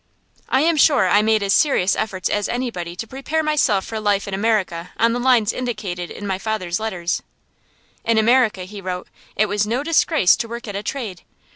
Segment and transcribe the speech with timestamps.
[0.49, 4.27] I am sure I made as serious efforts as anybody to prepare myself for life
[4.27, 7.21] in America on the lines indicated in my father's letters.
[8.03, 11.21] In America, he wrote, it was no disgrace to work at a trade.